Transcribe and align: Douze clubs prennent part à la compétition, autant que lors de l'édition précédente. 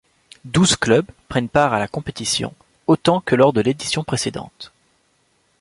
Douze 0.45 0.77
clubs 0.77 1.05
prennent 1.27 1.47
part 1.47 1.73
à 1.75 1.79
la 1.79 1.87
compétition, 1.87 2.55
autant 2.87 3.21
que 3.21 3.35
lors 3.35 3.53
de 3.53 3.61
l'édition 3.61 4.03
précédente. 4.03 4.73